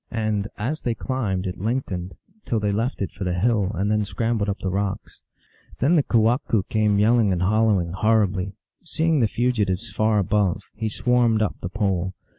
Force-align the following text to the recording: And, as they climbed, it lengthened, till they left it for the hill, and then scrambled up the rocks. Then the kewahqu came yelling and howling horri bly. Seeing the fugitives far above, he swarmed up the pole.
And, 0.09 0.47
as 0.57 0.81
they 0.81 0.95
climbed, 0.95 1.45
it 1.45 1.59
lengthened, 1.61 2.15
till 2.47 2.59
they 2.59 2.71
left 2.71 3.03
it 3.03 3.11
for 3.11 3.23
the 3.23 3.35
hill, 3.35 3.69
and 3.75 3.91
then 3.91 4.03
scrambled 4.03 4.49
up 4.49 4.57
the 4.57 4.71
rocks. 4.71 5.21
Then 5.79 5.95
the 5.95 6.01
kewahqu 6.01 6.63
came 6.69 6.97
yelling 6.97 7.31
and 7.31 7.43
howling 7.43 7.91
horri 7.91 8.31
bly. 8.31 8.53
Seeing 8.83 9.19
the 9.19 9.27
fugitives 9.27 9.91
far 9.91 10.17
above, 10.17 10.63
he 10.73 10.89
swarmed 10.89 11.43
up 11.43 11.57
the 11.61 11.69
pole. 11.69 12.15